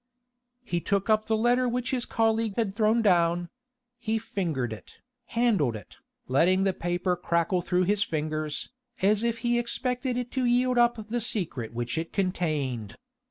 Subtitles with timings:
[0.63, 3.49] He took up the letter which his colleague had thrown down:
[3.99, 8.71] he fingered it, handled it, letting the paper crackle through his fingers,
[9.03, 12.95] as if he expected it to yield up the secret which it contained.